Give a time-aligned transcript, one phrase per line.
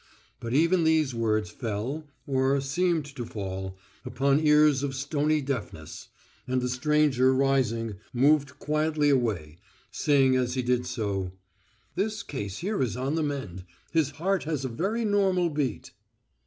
[0.39, 6.07] But even these words fell, or seemed to fall, upon ears of stony deafness,
[6.47, 9.57] and the stranger rising, moved quietly away,
[9.91, 11.33] saying as he did so,
[11.93, 13.63] "This case here is on the mend.
[13.91, 15.91] His heart has a very normal beat."